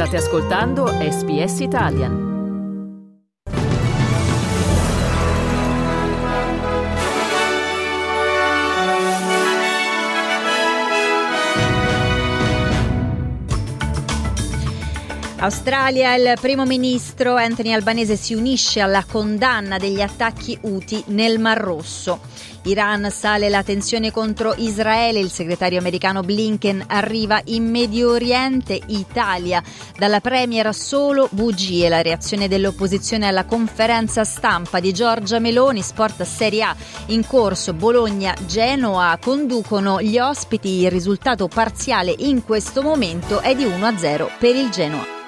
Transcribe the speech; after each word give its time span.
State 0.00 0.16
ascoltando 0.16 0.86
SBS 0.86 1.60
Italian. 1.60 2.28
Australia, 15.40 16.14
il 16.14 16.32
primo 16.40 16.64
ministro 16.64 17.34
Anthony 17.34 17.74
Albanese 17.74 18.16
si 18.16 18.32
unisce 18.32 18.80
alla 18.80 19.04
condanna 19.06 19.76
degli 19.76 20.00
attacchi 20.00 20.58
Houthi 20.62 21.04
nel 21.08 21.38
Mar 21.38 21.58
Rosso. 21.58 22.20
Iran 22.64 23.10
sale 23.10 23.48
la 23.48 23.62
tensione 23.62 24.10
contro 24.10 24.54
Israele, 24.56 25.18
il 25.18 25.30
segretario 25.30 25.78
americano 25.78 26.22
Blinken 26.22 26.84
arriva 26.88 27.40
in 27.46 27.70
Medio 27.70 28.10
Oriente, 28.10 28.78
Italia. 28.86 29.62
Dalla 29.96 30.20
Premier 30.20 30.74
solo 30.74 31.28
bugie, 31.30 31.88
la 31.88 32.02
reazione 32.02 32.48
dell'opposizione 32.48 33.26
alla 33.26 33.46
conferenza 33.46 34.24
stampa 34.24 34.78
di 34.78 34.92
Giorgia 34.92 35.38
Meloni, 35.38 35.80
sport 35.80 36.22
Serie 36.22 36.62
A 36.62 36.76
in 37.06 37.26
corso. 37.26 37.72
Bologna-Genoa 37.72 39.18
conducono 39.20 40.02
gli 40.02 40.18
ospiti, 40.18 40.82
il 40.82 40.90
risultato 40.90 41.48
parziale 41.48 42.14
in 42.18 42.44
questo 42.44 42.82
momento 42.82 43.40
è 43.40 43.54
di 43.54 43.64
1-0 43.64 44.28
per 44.38 44.54
il 44.54 44.68
Genoa. 44.68 45.18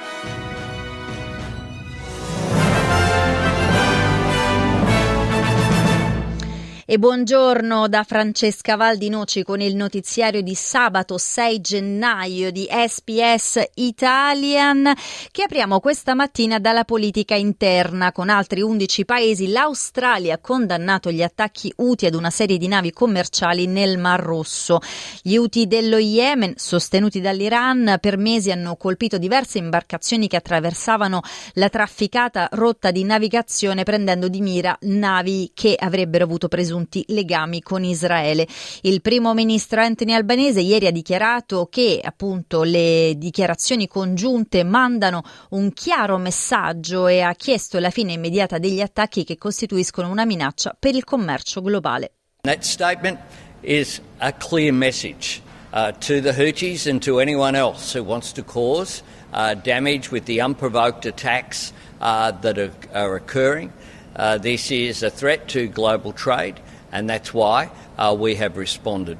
E 6.92 6.98
buongiorno 6.98 7.88
da 7.88 8.02
Francesca 8.02 8.76
Valdinoci 8.76 9.44
con 9.44 9.62
il 9.62 9.74
notiziario 9.76 10.42
di 10.42 10.54
sabato 10.54 11.16
6 11.16 11.60
gennaio 11.62 12.50
di 12.50 12.68
SPS 12.68 13.64
Italian 13.76 14.92
che 15.30 15.44
apriamo 15.44 15.80
questa 15.80 16.14
mattina 16.14 16.58
dalla 16.58 16.84
politica 16.84 17.34
interna 17.34 18.12
con 18.12 18.28
altri 18.28 18.60
11 18.60 19.06
paesi. 19.06 19.48
L'Australia 19.48 20.34
ha 20.34 20.38
condannato 20.38 21.10
gli 21.10 21.22
attacchi 21.22 21.72
UTI 21.74 22.08
ad 22.08 22.14
una 22.14 22.28
serie 22.28 22.58
di 22.58 22.68
navi 22.68 22.92
commerciali 22.92 23.66
nel 23.66 23.96
Mar 23.96 24.20
Rosso. 24.20 24.78
Gli 25.22 25.36
UTI 25.36 25.66
dello 25.66 25.96
Yemen, 25.96 26.52
sostenuti 26.56 27.22
dall'Iran, 27.22 27.96
per 28.02 28.18
mesi 28.18 28.50
hanno 28.50 28.76
colpito 28.76 29.16
diverse 29.16 29.56
imbarcazioni 29.56 30.28
che 30.28 30.36
attraversavano 30.36 31.22
la 31.54 31.70
trafficata 31.70 32.50
rotta 32.52 32.90
di 32.90 33.02
navigazione 33.02 33.82
prendendo 33.82 34.28
di 34.28 34.42
mira 34.42 34.76
navi 34.82 35.52
che 35.54 35.74
avrebbero 35.74 36.24
avuto 36.24 36.48
presunti 36.48 36.80
presunti 36.82 37.04
legami 37.08 37.62
con 37.62 37.84
Israele. 37.84 38.46
Il 38.82 39.00
primo 39.00 39.34
ministro 39.34 39.80
Anthony 39.80 40.12
Albanese 40.12 40.60
ieri 40.60 40.86
ha 40.86 40.90
dichiarato 40.90 41.68
che 41.70 42.00
appunto 42.02 42.62
le 42.62 43.14
dichiarazioni 43.16 43.86
congiunte 43.86 44.64
mandano 44.64 45.22
un 45.50 45.72
chiaro 45.72 46.18
messaggio 46.18 47.06
e 47.06 47.20
ha 47.20 47.34
chiesto 47.34 47.78
la 47.78 47.90
fine 47.90 48.12
immediata 48.12 48.58
degli 48.58 48.80
attacchi 48.80 49.24
che 49.24 49.38
costituiscono 49.38 50.10
una 50.10 50.24
minaccia 50.24 50.76
per 50.78 50.94
il 50.94 51.04
commercio 51.04 51.62
globale. 51.62 52.12
That 52.42 52.62
statement 52.62 53.18
is 53.60 54.00
a 54.18 54.32
clear 54.32 54.72
message 54.72 55.40
uh, 55.72 55.92
to 56.00 56.20
the 56.20 56.32
Houthis 56.32 56.88
and 56.88 57.00
to 57.02 57.20
anyone 57.20 57.56
else 57.56 57.96
who 57.96 58.04
wants 58.04 58.32
to 58.32 58.42
cause 58.42 59.02
uh, 59.32 59.54
damage 59.54 60.10
with 60.10 60.24
the 60.24 60.40
unprovoked 60.40 61.06
attacks 61.06 61.72
uh, 62.00 62.32
that 62.40 62.58
are, 62.58 62.72
are 62.92 63.14
occurring. 63.14 63.72
Uh, 64.14 64.36
this 64.36 64.70
is 64.70 65.02
a 65.02 65.08
threat 65.08 65.48
to 65.48 65.68
global 65.68 66.12
trade, 66.12 66.60
and 66.92 67.08
that's 67.10 67.34
why 67.34 67.70
uh, 67.98 68.14
we 68.18 68.36
have 68.36 68.56
responded. 68.56 69.18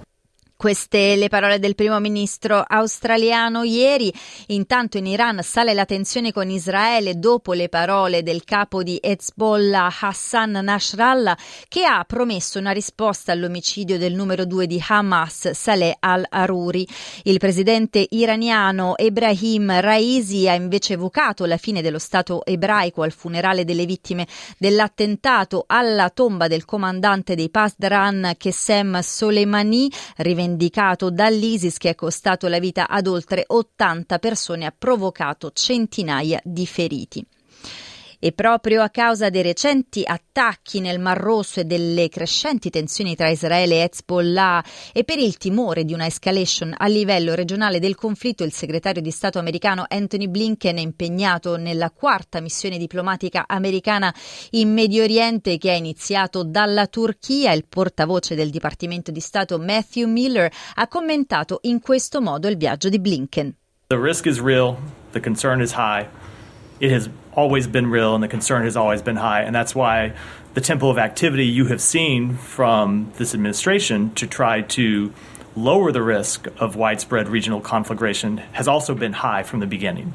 Queste 0.62 1.16
le 1.16 1.26
parole 1.26 1.58
del 1.58 1.74
primo 1.74 1.98
ministro 1.98 2.62
australiano 2.64 3.64
ieri. 3.64 4.14
Intanto 4.46 4.96
in 4.96 5.06
Iran 5.06 5.42
sale 5.42 5.74
la 5.74 5.86
tensione 5.86 6.30
con 6.30 6.48
Israele 6.50 7.18
dopo 7.18 7.52
le 7.52 7.68
parole 7.68 8.22
del 8.22 8.44
capo 8.44 8.84
di 8.84 8.96
Hezbollah 9.02 9.92
Hassan 10.02 10.60
Nasrallah 10.62 11.36
che 11.66 11.84
ha 11.84 12.04
promesso 12.04 12.60
una 12.60 12.70
risposta 12.70 13.32
all'omicidio 13.32 13.98
del 13.98 14.14
numero 14.14 14.44
due 14.44 14.68
di 14.68 14.80
Hamas 14.86 15.50
Saleh 15.50 15.96
al-Aruri. 15.98 16.86
Il 17.24 17.38
presidente 17.38 18.06
iraniano 18.10 18.96
Ebrahim 18.96 19.80
Raisi 19.80 20.48
ha 20.48 20.54
invece 20.54 20.92
evocato 20.92 21.44
la 21.44 21.56
fine 21.56 21.82
dello 21.82 21.98
Stato 21.98 22.46
ebraico 22.46 23.02
al 23.02 23.10
funerale 23.10 23.64
delle 23.64 23.84
vittime 23.84 24.28
dell'attentato 24.58 25.64
alla 25.66 26.08
tomba 26.10 26.46
del 26.46 26.64
comandante 26.64 27.34
dei 27.34 27.50
Pasdaran 27.50 28.34
Qesem 28.38 29.00
Soleimani 29.00 29.90
rivendicato 30.18 30.50
indicato 30.52 31.10
dall'ISIS 31.10 31.78
che 31.78 31.90
è 31.90 31.94
costato 31.94 32.46
la 32.46 32.58
vita 32.58 32.88
ad 32.88 33.06
oltre 33.06 33.44
80 33.46 34.18
persone 34.18 34.62
e 34.62 34.66
ha 34.66 34.74
provocato 34.76 35.50
centinaia 35.52 36.40
di 36.44 36.66
feriti. 36.66 37.26
E 38.24 38.30
proprio 38.30 38.82
a 38.82 38.88
causa 38.88 39.30
dei 39.30 39.42
recenti 39.42 40.04
attacchi 40.06 40.78
nel 40.78 41.00
Mar 41.00 41.18
Rosso 41.18 41.58
e 41.58 41.64
delle 41.64 42.08
crescenti 42.08 42.70
tensioni 42.70 43.16
tra 43.16 43.28
Israele 43.28 43.80
e 43.80 43.90
Hezbollah 43.90 44.64
e 44.92 45.02
per 45.02 45.18
il 45.18 45.36
timore 45.38 45.84
di 45.84 45.92
una 45.92 46.06
escalation 46.06 46.72
a 46.78 46.86
livello 46.86 47.34
regionale 47.34 47.80
del 47.80 47.96
conflitto, 47.96 48.44
il 48.44 48.52
segretario 48.52 49.02
di 49.02 49.10
Stato 49.10 49.40
americano 49.40 49.86
Anthony 49.88 50.28
Blinken 50.28 50.76
è 50.76 50.80
impegnato 50.80 51.56
nella 51.56 51.90
quarta 51.90 52.40
missione 52.40 52.78
diplomatica 52.78 53.42
americana 53.48 54.14
in 54.50 54.72
Medio 54.72 55.02
Oriente 55.02 55.58
che 55.58 55.72
ha 55.72 55.74
iniziato 55.74 56.44
dalla 56.44 56.86
Turchia. 56.86 57.50
Il 57.50 57.66
portavoce 57.68 58.36
del 58.36 58.50
Dipartimento 58.50 59.10
di 59.10 59.18
Stato 59.18 59.58
Matthew 59.58 60.08
Miller 60.08 60.48
ha 60.74 60.86
commentato 60.86 61.58
in 61.62 61.80
questo 61.80 62.20
modo 62.20 62.46
il 62.46 62.56
viaggio 62.56 62.88
di 62.88 63.00
Blinken. 63.00 63.56
The 63.88 63.98
risk 63.98 64.26
is 64.26 64.38
real, 64.38 64.76
the 65.10 65.18
concern 65.18 65.60
is 65.60 65.72
high. 65.72 66.06
It 66.78 66.92
has 66.92 67.10
always 67.32 67.66
been 67.66 67.86
real 67.86 68.14
and 68.14 68.22
the 68.22 68.28
concern 68.28 68.64
has 68.64 68.76
always 68.76 69.02
been 69.02 69.16
high. 69.16 69.42
And 69.42 69.54
that's 69.54 69.74
why 69.74 70.14
the 70.54 70.60
tempo 70.60 70.90
of 70.90 70.98
activity 70.98 71.46
you 71.46 71.66
have 71.66 71.80
seen 71.80 72.36
from 72.36 73.12
this 73.16 73.34
administration 73.34 74.14
to 74.14 74.26
try 74.26 74.62
to 74.62 75.12
lower 75.56 75.92
the 75.92 76.02
risk 76.02 76.46
of 76.58 76.76
widespread 76.76 77.28
regional 77.28 77.60
conflagration 77.60 78.38
has 78.52 78.68
also 78.68 78.94
been 78.94 79.12
high 79.12 79.42
from 79.42 79.60
the 79.60 79.66
beginning. 79.66 80.14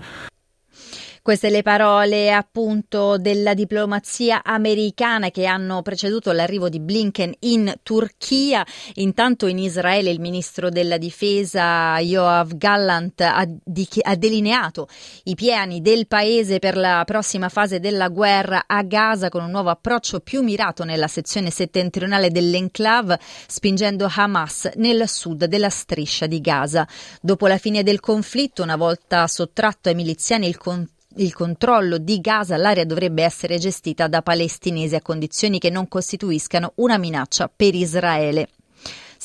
Queste 1.27 1.49
le 1.49 1.61
parole 1.61 2.31
appunto 2.31 3.17
della 3.17 3.53
diplomazia 3.53 4.45
americana 4.45 5.29
che 5.29 5.45
hanno 5.45 5.81
preceduto 5.81 6.31
l'arrivo 6.31 6.69
di 6.69 6.79
Blinken 6.79 7.33
in 7.39 7.79
Turchia. 7.83 8.65
Intanto 8.93 9.45
in 9.47 9.57
Israele 9.59 10.09
il 10.09 10.21
ministro 10.21 10.69
della 10.69 10.97
difesa 10.97 11.99
Yoav 11.99 12.55
Gallant 12.55 13.19
ha, 13.19 13.45
di- 13.45 13.89
ha 14.03 14.15
delineato 14.15 14.87
i 15.23 15.35
piani 15.35 15.81
del 15.81 16.07
paese 16.07 16.59
per 16.59 16.77
la 16.77 17.03
prossima 17.05 17.49
fase 17.49 17.81
della 17.81 18.07
guerra 18.07 18.63
a 18.65 18.81
Gaza 18.83 19.27
con 19.27 19.43
un 19.43 19.51
nuovo 19.51 19.69
approccio 19.69 20.21
più 20.21 20.41
mirato 20.43 20.85
nella 20.85 21.09
sezione 21.09 21.49
settentrionale 21.49 22.31
dell'enclave, 22.31 23.19
spingendo 23.47 24.09
Hamas 24.09 24.69
nel 24.75 25.09
sud 25.09 25.43
della 25.43 25.69
striscia 25.69 26.25
di 26.25 26.39
Gaza. 26.39 26.87
Dopo 27.19 27.47
la 27.47 27.57
fine 27.57 27.83
del 27.83 27.99
conflitto, 27.99 28.63
una 28.63 28.77
volta 28.77 29.27
sottratto 29.27 29.89
ai 29.89 29.95
miliziani 29.95 30.47
il 30.47 30.55
controllo 30.55 30.95
il 31.17 31.33
controllo 31.33 31.97
di 31.97 32.19
Gaza, 32.19 32.57
l'area 32.57 32.85
dovrebbe 32.85 33.23
essere 33.23 33.57
gestita 33.57 34.07
da 34.07 34.21
palestinesi 34.21 34.95
a 34.95 35.01
condizioni 35.01 35.59
che 35.59 35.69
non 35.69 35.87
costituiscano 35.87 36.73
una 36.75 36.97
minaccia 36.97 37.49
per 37.53 37.73
Israele. 37.73 38.49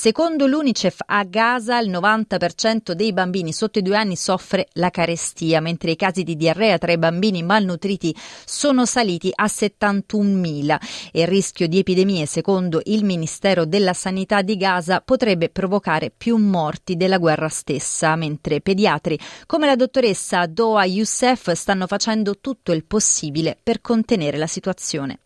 Secondo 0.02 0.48
l'UNICEF 0.48 0.96
a 1.06 1.22
Gaza 1.22 1.78
il 1.78 1.88
90% 1.88 2.90
dei 2.90 3.12
bambini 3.12 3.52
sotto 3.52 3.78
i 3.78 3.82
due 3.82 3.96
anni 3.96 4.16
soffre 4.16 4.66
la 4.72 4.90
carestia, 4.90 5.60
mentre 5.60 5.92
i 5.92 5.96
casi 5.96 6.24
di 6.24 6.34
diarrea 6.34 6.76
tra 6.76 6.90
i 6.90 6.98
bambini 6.98 7.44
malnutriti 7.44 8.12
sono 8.44 8.84
saliti 8.84 9.30
a 9.32 9.44
71.000 9.44 10.76
e 11.12 11.20
il 11.20 11.28
rischio 11.28 11.68
di 11.68 11.78
epidemie, 11.78 12.26
secondo 12.26 12.80
il 12.86 13.04
Ministero 13.04 13.64
della 13.64 13.92
Sanità 13.92 14.42
di 14.42 14.56
Gaza, 14.56 15.02
potrebbe 15.02 15.50
provocare 15.50 16.10
più 16.10 16.36
morti 16.36 16.96
della 16.96 17.18
guerra 17.18 17.48
stessa, 17.48 18.16
mentre 18.16 18.60
pediatri 18.60 19.16
come 19.46 19.66
la 19.66 19.76
dottoressa 19.76 20.46
Doa 20.46 20.84
Youssef 20.84 21.52
stanno 21.52 21.86
facendo 21.86 22.40
tutto 22.40 22.72
il 22.72 22.82
possibile 22.82 23.56
per 23.62 23.80
contenere 23.80 24.36
la 24.36 24.48
situazione. 24.48 25.20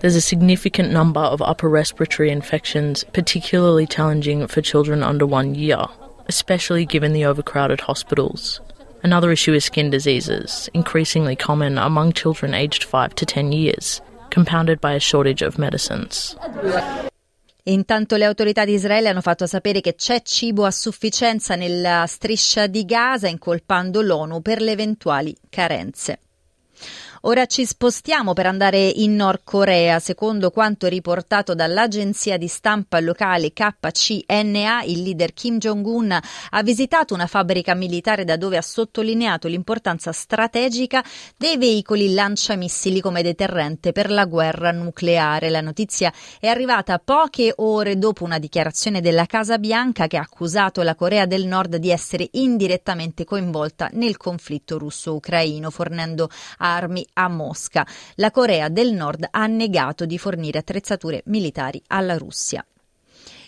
There's 0.00 0.16
a 0.16 0.20
significant 0.22 0.90
number 0.92 1.20
of 1.20 1.42
upper 1.42 1.68
respiratory 1.68 2.30
infections, 2.30 3.04
particularly 3.12 3.86
challenging 3.86 4.46
for 4.46 4.62
children 4.62 5.02
under 5.02 5.26
one 5.26 5.54
year, 5.54 5.84
especially 6.26 6.86
given 6.86 7.12
the 7.12 7.26
overcrowded 7.26 7.80
hospitals. 7.82 8.62
Another 9.02 9.30
issue 9.30 9.52
is 9.52 9.66
skin 9.66 9.90
diseases, 9.90 10.70
increasingly 10.72 11.36
common 11.36 11.76
among 11.76 12.14
children 12.14 12.54
aged 12.54 12.82
5 12.82 13.14
to 13.16 13.26
10 13.26 13.52
years, 13.52 14.00
compounded 14.30 14.80
by 14.80 14.94
a 14.94 15.00
shortage 15.00 15.42
of 15.42 15.58
medicines. 15.58 16.34
Intanto 17.64 18.16
le 18.16 18.24
autorità 18.24 18.64
di 18.64 18.72
Israele 18.72 19.10
hanno 19.10 19.20
fatto 19.20 19.44
sapere 19.44 19.82
che 19.82 19.96
c'è 19.96 20.22
cibo 20.22 20.64
a 20.64 20.70
sufficienza 20.70 21.56
nella 21.56 22.06
striscia 22.08 22.66
di 22.66 22.86
Gaza, 22.86 23.28
incolpando 23.28 24.00
l'ONU 24.00 24.40
per 24.40 24.62
le 24.62 24.72
eventuali 24.72 25.36
carenze. 25.50 26.20
Ora 27.24 27.44
ci 27.44 27.66
spostiamo 27.66 28.32
per 28.32 28.46
andare 28.46 28.78
in 28.78 29.14
Nord 29.14 29.40
Corea. 29.44 29.98
Secondo 29.98 30.50
quanto 30.50 30.86
riportato 30.86 31.54
dall'agenzia 31.54 32.38
di 32.38 32.48
stampa 32.48 32.98
locale 32.98 33.52
KCNA, 33.52 34.84
il 34.84 35.02
leader 35.02 35.34
Kim 35.34 35.58
Jong-un 35.58 36.18
ha 36.48 36.62
visitato 36.62 37.12
una 37.12 37.26
fabbrica 37.26 37.74
militare 37.74 38.24
da 38.24 38.38
dove 38.38 38.56
ha 38.56 38.62
sottolineato 38.62 39.48
l'importanza 39.48 40.12
strategica 40.12 41.04
dei 41.36 41.58
veicoli 41.58 42.14
lanciamissili 42.14 43.02
come 43.02 43.20
deterrente 43.20 43.92
per 43.92 44.08
la 44.10 44.24
guerra 44.24 44.70
nucleare. 44.70 45.50
La 45.50 45.60
notizia 45.60 46.10
è 46.38 46.46
arrivata 46.46 46.98
poche 47.04 47.52
ore 47.56 47.98
dopo 47.98 48.24
una 48.24 48.38
dichiarazione 48.38 49.02
della 49.02 49.26
Casa 49.26 49.58
Bianca 49.58 50.06
che 50.06 50.16
ha 50.16 50.22
accusato 50.22 50.80
la 50.80 50.94
Corea 50.94 51.26
del 51.26 51.44
Nord 51.44 51.76
di 51.76 51.90
essere 51.90 52.26
indirettamente 52.32 53.24
coinvolta 53.24 53.90
nel 53.92 54.16
conflitto 54.16 54.78
russo-ucraino, 54.78 55.68
fornendo 55.68 56.30
armi 56.56 57.08
a 57.12 57.28
Mosca. 57.28 57.86
La 58.16 58.30
Corea 58.30 58.68
del 58.68 58.92
Nord 58.92 59.26
ha 59.30 59.46
negato 59.46 60.06
di 60.06 60.18
fornire 60.18 60.58
attrezzature 60.58 61.22
militari 61.26 61.82
alla 61.88 62.16
Russia. 62.16 62.64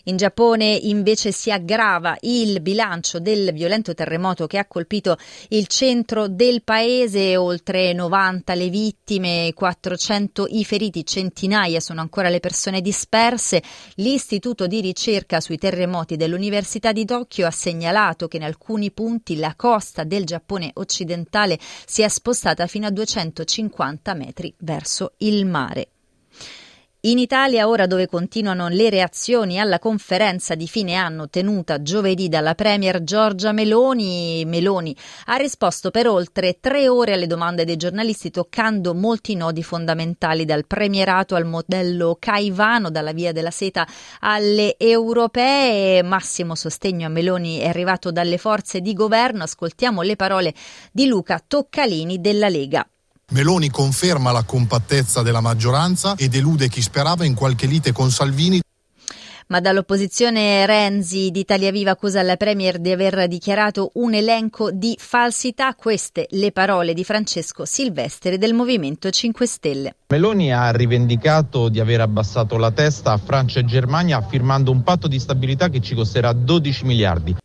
In 0.06 0.16
Giappone 0.16 0.66
invece 0.66 1.31
si 1.31 1.52
aggrava 1.52 2.16
il 2.22 2.60
bilancio 2.60 3.20
del 3.20 3.52
violento 3.52 3.94
terremoto 3.94 4.49
che 4.49 4.58
ha 4.58 4.66
colpito 4.66 5.16
il 5.50 5.69
centro 5.69 6.26
del 6.26 6.64
paese, 6.64 7.37
oltre 7.37 7.93
90 7.93 8.54
le 8.54 8.69
vittime, 8.69 9.52
400 9.54 10.46
i 10.49 10.64
feriti, 10.64 11.06
centinaia 11.06 11.78
sono 11.78 12.00
ancora 12.00 12.31
le 12.31 12.40
persone 12.40 12.81
disperse. 12.81 13.62
L'istituto 13.96 14.66
di 14.66 14.81
ricerca 14.81 15.40
sui 15.40 15.56
terremoti 15.56 16.16
dell'Università 16.16 16.90
di 16.90 17.05
Tokyo 17.05 17.46
ha 17.46 17.52
segnalato 17.52 18.26
che 18.26 18.38
in 18.38 18.43
alcuni 18.43 18.90
punti 18.90 19.37
la 19.37 19.55
costa 19.55 20.02
del 20.02 20.25
Giappone 20.25 20.70
occidentale 20.75 21.60
si 21.87 22.02
è 22.02 22.08
spostata 22.08 22.66
fino 22.66 22.88
a 22.88 22.90
250 22.90 24.14
metri 24.14 24.52
verso 24.58 25.12
il 25.19 25.46
mare. 25.46 25.90
In 27.04 27.19
Italia, 27.19 27.66
ora 27.66 27.88
dove 27.88 28.06
continuano 28.06 28.69
le 28.69 28.88
reazioni 28.88 29.58
alla 29.58 29.81
conferenza 29.81 30.54
di 30.54 30.69
fine 30.69 30.94
anno 30.94 31.28
tenuta 31.28 31.82
giovedì 31.82 32.28
dalla 32.28 32.54
Premier 32.54 33.02
Giorgia 33.02 33.50
Meloni, 33.50 34.44
Meloni 34.46 34.94
ha 35.25 35.34
risposto 35.34 35.90
per 35.90 36.06
oltre 36.06 36.58
tre 36.60 36.87
ore 36.87 37.14
alle 37.14 37.26
domande 37.26 37.64
dei 37.64 37.75
giornalisti 37.75 38.31
toccando 38.31 38.94
molti 38.94 39.34
nodi 39.34 39.64
fondamentali 39.64 40.44
dal 40.44 40.64
premierato 40.64 41.34
al 41.34 41.44
modello 41.44 42.19
Caivano, 42.20 42.88
dalla 42.88 43.10
via 43.10 43.32
della 43.32 43.50
seta 43.50 43.84
alle 44.20 44.76
europee. 44.78 46.05
Massimo 46.05 46.55
sostegno 46.55 47.06
a 47.06 47.10
Meloni 47.10 47.58
è 47.58 47.66
arrivato 47.66 48.12
dalle 48.12 48.38
forze 48.38 48.81
di 48.81 48.93
governo. 48.93 49.43
Ascoltiamo 49.43 50.02
le 50.02 50.14
parole 50.14 50.55
di 50.93 51.06
Luca 51.06 51.43
Toccalini 51.44 52.20
della 52.20 52.48
Lega. 52.48 52.87
Meloni 53.32 53.70
conferma 53.70 54.31
la 54.31 54.43
compattezza 54.43 55.23
della 55.23 55.40
maggioranza 55.40 56.14
e 56.17 56.29
delude 56.29 56.69
chi 56.69 56.82
sperava 56.82 57.25
in 57.25 57.34
qualche 57.34 57.67
lite 57.67 57.90
con 57.90 58.11
Salvini 58.11 58.61
ma 59.49 59.61
dall'opposizione 59.61 60.64
Renzi 60.64 61.31
di 61.31 61.40
Italia 61.40 61.70
Viva 61.70 61.90
accusa 61.90 62.23
la 62.23 62.37
Premier 62.37 62.79
di 62.79 62.90
aver 62.90 63.29
dichiarato 63.29 63.90
un 63.94 64.14
elenco 64.14 64.70
di 64.70 64.96
falsità. 64.99 65.75
Queste 65.75 66.26
le 66.31 66.52
parole 66.52 66.94
di 66.94 67.05
Francesco 67.05 67.67
Silvestri 67.67 68.38
del 68.38 68.55
Movimento 68.55 69.11
5 69.11 69.46
Stelle. 69.46 69.94
Meloni 70.08 70.55
ha 70.55 70.70
rivendicato 70.70 71.69
di 71.69 71.81
aver 71.81 72.00
abbassato 72.00 72.56
la 72.56 72.70
testa 72.70 73.12
a 73.12 73.19
Francia 73.19 73.61
e 73.61 73.67
Germania 73.67 74.23
firmando 74.23 74.70
un 74.70 74.82
patto 74.82 75.06
di 75.06 75.19
stabilità 75.19 75.69
che 75.69 75.82
ci 75.82 75.94
costerà 75.94 76.32
12 76.32 76.84
miliardi. 76.87 77.37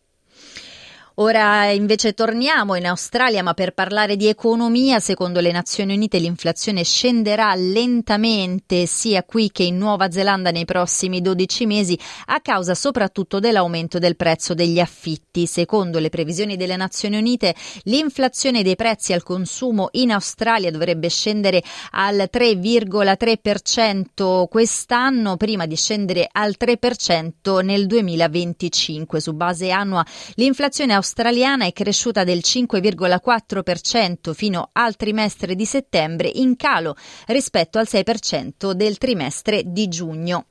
Ora 1.20 1.72
invece 1.72 2.14
torniamo 2.14 2.76
in 2.76 2.86
Australia, 2.86 3.42
ma 3.42 3.56
per 3.56 3.74
parlare 3.74 4.16
di 4.16 4.28
economia, 4.28 5.00
secondo 5.00 5.40
le 5.40 5.52
Nazioni 5.52 5.96
Unite 5.96 6.20
l'inflazione 6.20 6.84
scenderà 6.84 7.56
lentamente 7.56 8.86
sia 8.86 9.24
qui 9.24 9.50
che 9.52 9.64
in 9.64 9.80
Nuova 9.80 10.12
Zelanda 10.12 10.52
nei 10.52 10.66
prossimi 10.66 11.20
12 11.20 11.66
mesi 11.66 12.00
a 12.28 12.40
causa 12.40 12.76
soprattutto 12.76 13.40
dell'aumento 13.40 13.98
del 13.98 14.16
prezzo 14.16 14.54
degli 14.54 14.80
affitti. 14.80 15.48
Secondo 15.48 15.98
le 15.98 16.10
previsioni 16.10 16.56
delle 16.56 16.76
Nazioni 16.76 17.18
Unite, 17.18 17.56
l'inflazione 17.86 18.62
dei 18.62 18.76
prezzi 18.76 19.12
al 19.12 19.24
consumo 19.24 19.88
in 19.94 20.12
Australia 20.12 20.70
dovrebbe 20.70 21.10
scendere 21.10 21.64
al 21.94 22.30
3,3% 22.32 24.48
quest'anno 24.48 25.36
prima 25.36 25.66
di 25.66 25.76
scendere 25.76 26.30
al 26.32 26.54
3% 26.60 27.64
nel 27.64 27.88
2025. 27.88 29.20
Su 29.20 29.34
base 29.34 29.72
annua 29.72 30.06
l'inflazione 30.36 30.94
australiana 30.94 31.06
australiana 31.08 31.64
è 31.66 31.72
cresciuta 31.72 32.26
del 32.26 32.40
5,4% 32.44 34.34
fino 34.34 34.70
al 34.74 34.98
trimestre 34.98 35.56
di 35.56 35.66
settembre, 35.66 36.30
in 36.34 36.58
calo 36.58 36.98
rispetto 37.28 37.80
al 37.80 37.88
6% 37.90 38.72
del 38.72 38.98
trimestre 38.98 39.64
di 39.66 39.88
giugno. 39.88 40.48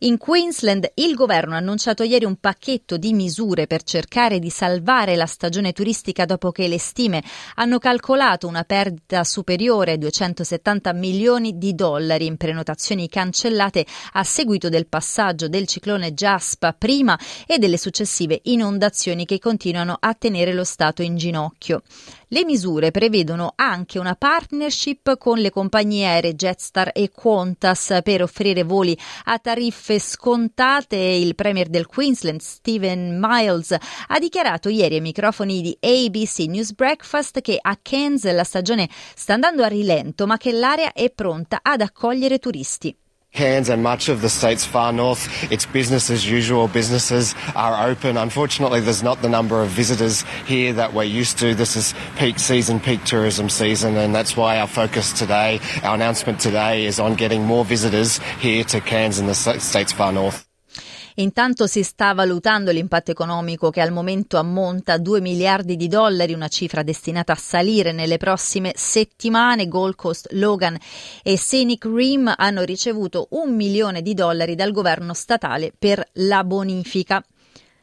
In 0.00 0.16
Queensland 0.16 0.90
il 0.94 1.14
governo 1.14 1.54
ha 1.54 1.58
annunciato 1.58 2.02
ieri 2.02 2.24
un 2.24 2.36
pacchetto 2.36 2.96
di 2.96 3.12
misure 3.12 3.66
per 3.66 3.82
cercare 3.82 4.38
di 4.38 4.50
salvare 4.50 5.16
la 5.16 5.26
stagione 5.26 5.72
turistica 5.72 6.24
dopo 6.24 6.50
che 6.50 6.68
le 6.68 6.78
stime 6.78 7.22
hanno 7.56 7.78
calcolato 7.78 8.46
una 8.46 8.64
perdita 8.64 9.24
superiore 9.24 9.92
ai 9.92 9.98
270 9.98 10.92
milioni 10.94 11.58
di 11.58 11.74
dollari 11.74 12.26
in 12.26 12.36
prenotazioni 12.36 13.08
cancellate 13.08 13.84
a 14.12 14.24
seguito 14.24 14.68
del 14.68 14.86
passaggio 14.86 15.48
del 15.48 15.66
ciclone 15.66 16.14
Jaspa 16.14 16.72
prima 16.72 17.18
e 17.46 17.58
delle 17.58 17.76
successive 17.76 18.40
inondazioni 18.44 19.26
che 19.26 19.38
continuano 19.38 19.96
a 19.98 20.14
tenere 20.14 20.52
lo 20.52 20.64
Stato 20.64 21.02
in 21.02 21.16
ginocchio. 21.16 21.82
Le 22.32 22.44
misure 22.44 22.92
prevedono 22.92 23.54
anche 23.56 23.98
una 23.98 24.14
partnership 24.14 25.18
con 25.18 25.40
le 25.40 25.50
compagnie 25.50 26.06
aeree 26.06 26.36
Jetstar 26.36 26.92
e 26.94 27.10
Qantas 27.10 27.98
per 28.04 28.22
offrire 28.22 28.62
voli 28.62 28.96
a 29.24 29.40
tariffe 29.40 29.98
scontate. 29.98 30.94
Il 30.94 31.34
premier 31.34 31.66
del 31.66 31.86
Queensland, 31.86 32.38
Stephen 32.38 33.18
Miles, 33.20 33.72
ha 34.06 34.18
dichiarato 34.20 34.68
ieri 34.68 34.94
ai 34.94 35.00
microfoni 35.00 35.60
di 35.60 35.76
ABC 35.80 36.46
News 36.46 36.72
Breakfast 36.72 37.40
che 37.40 37.58
a 37.60 37.76
Cairns 37.82 38.32
la 38.32 38.44
stagione 38.44 38.88
sta 39.16 39.34
andando 39.34 39.64
a 39.64 39.66
rilento, 39.66 40.24
ma 40.28 40.36
che 40.36 40.52
l'area 40.52 40.92
è 40.92 41.10
pronta 41.10 41.58
ad 41.60 41.80
accogliere 41.80 42.38
turisti. 42.38 42.96
Cairns 43.32 43.68
and 43.68 43.82
much 43.82 44.08
of 44.08 44.22
the 44.22 44.28
state's 44.28 44.64
far 44.64 44.92
north, 44.92 45.28
it's 45.52 45.64
business 45.64 46.10
as 46.10 46.28
usual. 46.28 46.66
Businesses 46.66 47.34
are 47.54 47.88
open. 47.88 48.16
Unfortunately, 48.16 48.80
there's 48.80 49.02
not 49.04 49.22
the 49.22 49.28
number 49.28 49.62
of 49.62 49.68
visitors 49.68 50.22
here 50.46 50.72
that 50.72 50.92
we're 50.92 51.04
used 51.04 51.38
to. 51.38 51.54
This 51.54 51.76
is 51.76 51.94
peak 52.16 52.40
season, 52.40 52.80
peak 52.80 53.04
tourism 53.04 53.48
season, 53.48 53.96
and 53.96 54.14
that's 54.14 54.36
why 54.36 54.58
our 54.58 54.66
focus 54.66 55.12
today, 55.12 55.60
our 55.84 55.94
announcement 55.94 56.40
today, 56.40 56.84
is 56.86 56.98
on 56.98 57.14
getting 57.14 57.44
more 57.44 57.64
visitors 57.64 58.18
here 58.40 58.64
to 58.64 58.80
Cairns 58.80 59.18
and 59.18 59.28
the 59.28 59.34
state's 59.34 59.92
far 59.92 60.12
north. 60.12 60.49
Intanto 61.16 61.66
si 61.66 61.82
sta 61.82 62.14
valutando 62.14 62.70
l'impatto 62.70 63.10
economico 63.10 63.70
che 63.70 63.80
al 63.80 63.92
momento 63.92 64.36
ammonta 64.36 64.94
a 64.94 64.98
2 64.98 65.20
miliardi 65.20 65.76
di 65.76 65.88
dollari, 65.88 66.32
una 66.32 66.48
cifra 66.48 66.82
destinata 66.82 67.32
a 67.32 67.36
salire 67.36 67.92
nelle 67.92 68.16
prossime 68.16 68.72
settimane. 68.76 69.68
Gold 69.68 69.96
Coast, 69.96 70.28
Logan 70.32 70.78
e 71.22 71.36
Scenic 71.36 71.84
Rim 71.84 72.32
hanno 72.36 72.62
ricevuto 72.62 73.28
un 73.30 73.54
milione 73.54 74.02
di 74.02 74.14
dollari 74.14 74.54
dal 74.54 74.72
governo 74.72 75.14
statale 75.14 75.72
per 75.76 76.06
la 76.14 76.44
bonifica. 76.44 77.22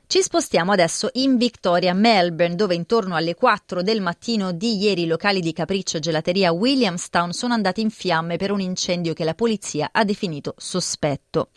Ci 0.09 0.21
spostiamo 0.21 0.71
adesso 0.71 1.09
in 1.15 1.35
Victoria, 1.35 1.93
Melbourne, 1.93 2.55
dove 2.55 2.75
intorno 2.75 3.17
alle 3.17 3.35
4 3.35 3.81
del 3.81 3.99
mattino 3.99 4.53
di 4.53 4.77
ieri 4.77 5.01
i 5.01 5.05
locali 5.05 5.41
di 5.41 5.51
capriccio 5.51 5.99
gelateria 5.99 6.53
Williamstown 6.53 7.33
sono 7.33 7.53
andati 7.53 7.81
in 7.81 7.89
fiamme 7.89 8.37
per 8.37 8.51
un 8.51 8.61
incendio 8.61 9.11
che 9.11 9.25
la 9.25 9.33
polizia 9.33 9.89
ha 9.91 10.05
definito 10.05 10.53
sospetto. 10.55 11.49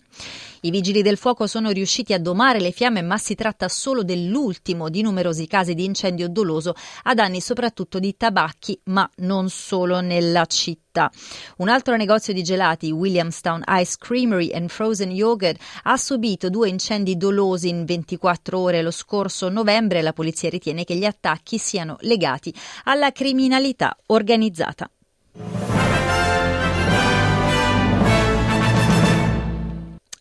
I 0.62 0.70
vigili 0.70 1.00
del 1.00 1.16
fuoco 1.16 1.46
sono 1.46 1.70
riusciti 1.70 2.12
a 2.12 2.20
domare 2.20 2.60
le 2.60 2.70
fiamme, 2.70 3.00
ma 3.00 3.16
si 3.16 3.34
tratta 3.34 3.68
solo 3.68 4.02
dell'ultimo 4.02 4.90
di 4.90 5.00
numerosi 5.00 5.46
casi 5.46 5.72
di 5.72 5.84
incendio 5.84 6.28
doloso 6.28 6.74
a 7.04 7.14
danni 7.14 7.40
soprattutto 7.40 7.98
di 7.98 8.14
tabacchi, 8.14 8.78
ma 8.84 9.08
non 9.16 9.48
solo 9.48 10.00
nella 10.00 10.44
città. 10.44 11.10
Un 11.58 11.70
altro 11.70 11.96
negozio 11.96 12.34
di 12.34 12.42
gelati, 12.42 12.90
Williamstown 12.90 13.62
Ice 13.68 13.96
Creamery 13.98 14.52
and 14.52 14.68
Frozen 14.68 15.10
Yogurt, 15.10 15.58
ha 15.84 15.96
subito 15.96 16.50
due 16.50 16.68
incendi 16.68 17.16
dolosi 17.16 17.68
in 17.68 17.86
24 17.86 18.58
ore 18.58 18.82
lo 18.82 18.90
scorso 18.90 19.48
novembre. 19.48 20.02
La 20.02 20.12
polizia 20.12 20.50
ritiene 20.50 20.84
che 20.84 20.96
gli 20.96 21.06
attacchi 21.06 21.56
siano 21.56 21.96
legati 22.00 22.52
alla 22.84 23.12
criminalità 23.12 23.96
organizzata. 24.06 24.90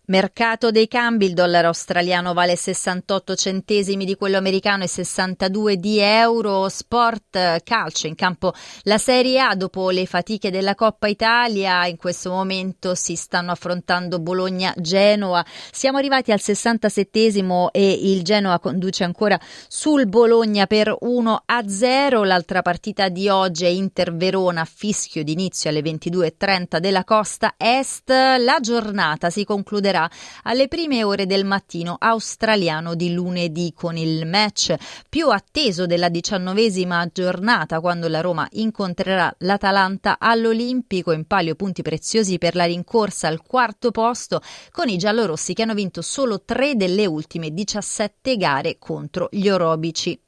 Mercato 0.10 0.72
dei 0.72 0.88
cambi, 0.88 1.28
il 1.28 1.36
dollaro 1.36 1.68
australiano 1.68 2.34
vale 2.34 2.56
68 2.56 3.36
centesimi 3.36 4.06
di 4.06 4.16
quello 4.16 4.38
americano 4.38 4.84
e 4.84 4.88
62 4.88 5.78
di 5.78 6.00
euro. 6.00 6.68
Sport 6.68 7.62
calcio 7.62 8.08
in 8.08 8.16
campo 8.16 8.52
la 8.86 8.98
Serie 8.98 9.40
A 9.40 9.54
dopo 9.54 9.92
le 9.92 10.08
fatiche 10.08 10.50
della 10.50 10.74
Coppa 10.74 11.08
Italia. 11.08 11.86
In 11.86 11.98
questo 11.98 12.32
momento 12.32 12.96
si 12.96 13.14
stanno 13.14 13.52
affrontando 13.52 14.18
Bologna-Genoa. 14.18 15.46
Siamo 15.72 16.00
arrivati 16.00 16.32
al 16.32 16.40
67 16.40 17.70
e 17.72 17.92
il 18.02 18.24
Genoa 18.24 18.58
conduce 18.58 19.04
ancora 19.04 19.40
sul 19.68 20.08
Bologna 20.08 20.66
per 20.66 20.92
1 21.02 21.44
a 21.46 21.68
0. 21.68 22.24
L'altra 22.24 22.64
partita 22.64 23.10
di 23.10 23.30
oggi 23.30 23.66
è 23.66 23.68
Inter-Verona, 23.68 24.66
fischio 24.66 25.24
d'inizio 25.24 25.70
alle 25.70 25.82
22.30 25.82 26.80
della 26.80 27.04
costa 27.04 27.54
est. 27.58 28.10
La 28.10 28.58
giornata 28.60 29.30
si 29.30 29.44
concluderà 29.44 29.98
inizierà 30.00 30.10
alle 30.44 30.68
prime 30.68 31.04
ore 31.04 31.26
del 31.26 31.44
mattino 31.44 31.96
australiano 32.00 32.96
di 32.96 33.12
lunedì 33.12 33.74
con 33.76 33.98
il 33.98 34.26
match 34.26 34.76
più 35.10 35.30
atteso 35.30 35.86
della 35.86 36.10
diciannovesima 36.10 37.10
giornata 37.12 37.82
quando 37.82 38.08
la 38.08 38.22
Roma 38.22 38.48
incontrerà 38.52 39.34
l'Atalanta 39.40 40.18
all'Olimpico 40.20 41.12
in 41.12 41.26
palio 41.26 41.56
punti 41.56 41.82
preziosi 41.82 42.38
per 42.38 42.56
la 42.56 42.66
rincorsa 42.66 43.28
al 43.28 43.42
quarto 43.42 43.92
posto 43.92 44.42
con 44.72 44.88
i 44.88 44.98
giallorossi 44.98 45.54
che 45.54 45.64
hanno 45.64 45.74
vinto 45.74 46.02
solo 46.02 46.42
tre 46.44 46.76
delle 46.76 47.06
ultime 47.06 47.52
17 47.52 48.38
gare 48.38 48.78
contro 48.80 49.28
gli 49.32 49.50
orobici. 49.50 50.20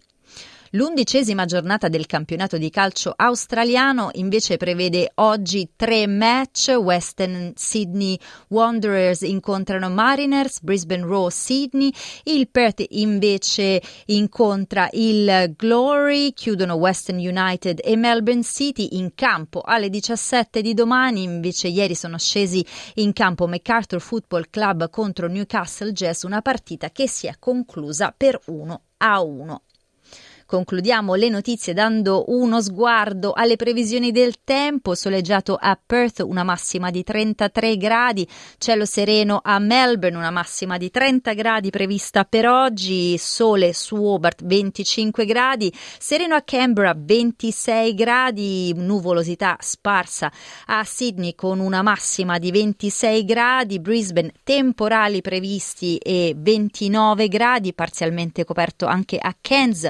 L'undicesima 0.73 1.43
giornata 1.43 1.89
del 1.89 2.05
campionato 2.05 2.57
di 2.57 2.69
calcio 2.69 3.11
australiano 3.13 4.09
invece 4.13 4.55
prevede 4.55 5.11
oggi 5.15 5.71
tre 5.75 6.07
match. 6.07 6.69
Western 6.69 7.51
Sydney 7.55 8.17
Wanderers 8.47 9.23
incontrano 9.23 9.89
Mariners, 9.89 10.61
Brisbane 10.61 11.03
Roar 11.03 11.29
Sydney, 11.29 11.91
il 12.23 12.47
Perth 12.47 12.85
invece 12.87 13.81
incontra 14.05 14.87
il 14.93 15.53
Glory, 15.57 16.31
chiudono 16.31 16.75
Western 16.75 17.17
United 17.17 17.81
e 17.83 17.97
Melbourne 17.97 18.43
City 18.43 18.95
in 18.97 19.13
campo 19.13 19.59
alle 19.59 19.89
17 19.89 20.61
di 20.61 20.73
domani, 20.73 21.23
invece 21.23 21.67
ieri 21.67 21.95
sono 21.95 22.17
scesi 22.17 22.65
in 22.95 23.11
campo 23.11 23.45
MacArthur 23.45 23.99
Football 23.99 24.45
Club 24.49 24.89
contro 24.89 25.27
Newcastle 25.27 25.91
Jazz, 25.91 26.23
una 26.23 26.41
partita 26.41 26.91
che 26.91 27.09
si 27.09 27.27
è 27.27 27.35
conclusa 27.39 28.13
per 28.15 28.39
1 28.45 28.81
a 28.99 29.21
1. 29.21 29.61
Concludiamo 30.51 31.13
le 31.13 31.29
notizie 31.29 31.73
dando 31.73 32.25
uno 32.27 32.61
sguardo 32.61 33.31
alle 33.31 33.55
previsioni 33.55 34.11
del 34.11 34.43
tempo. 34.43 34.95
Soleggiato 34.95 35.57
a 35.57 35.79
Perth, 35.81 36.19
una 36.19 36.43
massima 36.43 36.91
di 36.91 37.03
33 37.05 37.77
gradi. 37.77 38.27
Cielo 38.57 38.83
sereno 38.83 39.39
a 39.41 39.59
Melbourne, 39.59 40.17
una 40.17 40.29
massima 40.29 40.75
di 40.75 40.91
30 40.91 41.31
gradi 41.35 41.69
prevista 41.69 42.25
per 42.25 42.49
oggi. 42.49 43.17
Sole 43.17 43.71
su 43.71 43.95
Hobart, 43.95 44.43
25 44.43 45.23
gradi. 45.23 45.73
Sereno 45.97 46.35
a 46.35 46.41
Canberra, 46.41 46.93
26 46.97 47.93
gradi. 47.93 48.73
Nuvolosità 48.75 49.55
sparsa 49.61 50.29
a 50.65 50.83
Sydney 50.83 51.33
con 51.33 51.61
una 51.61 51.81
massima 51.81 52.39
di 52.39 52.51
26 52.51 53.23
gradi. 53.23 53.79
Brisbane, 53.79 54.33
temporali 54.43 55.21
previsti 55.21 55.95
e 55.95 56.33
29 56.35 57.29
gradi, 57.29 57.73
parzialmente 57.73 58.43
coperto 58.43 58.85
anche 58.85 59.17
a 59.17 59.33
Cairns 59.39 59.89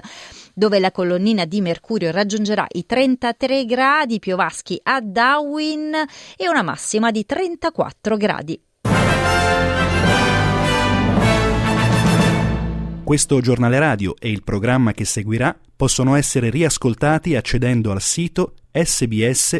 dove 0.53 0.79
la 0.79 0.91
colonnina 0.91 1.45
di 1.45 1.61
mercurio 1.61 2.11
raggiungerà 2.11 2.65
i 2.69 2.85
33 2.85 3.65
gradi, 3.65 4.19
piovaschi 4.19 4.79
a 4.83 5.01
Darwin 5.01 5.93
e 6.37 6.49
una 6.49 6.61
massima 6.61 7.11
di 7.11 7.25
34 7.25 8.17
gradi. 8.17 8.61
Questo 13.03 13.41
giornale 13.41 13.77
radio 13.77 14.15
e 14.17 14.29
il 14.29 14.41
programma 14.41 14.93
che 14.93 15.03
seguirà 15.03 15.57
possono 15.75 16.15
essere 16.15 16.49
riascoltati 16.49 17.35
accedendo 17.35 17.91
al 17.91 18.01
sito 18.01 18.53
sbs.com.au 18.71 19.59